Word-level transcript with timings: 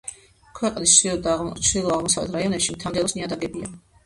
ქვეყნის 0.59 0.93
ჩრდილო 1.01 1.19
და 1.27 1.35
ჩრდილო-აღმოსავლეთ 1.67 2.35
რაიონებში 2.39 2.75
მთა-მდელოს 2.79 3.17
ნიადაგებია. 3.21 3.73